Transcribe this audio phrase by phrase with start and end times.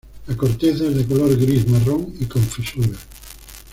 [0.25, 2.97] La corteza es de color gris-marrón, y con fisuras.